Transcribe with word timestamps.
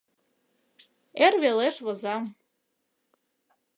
Эр 1.25 1.33
велеш 1.43 1.75
возам. 1.85 2.23